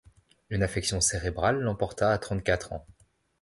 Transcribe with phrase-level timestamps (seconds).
[0.49, 2.87] Une affection cérébrale l’emporta à trente-quatre ans.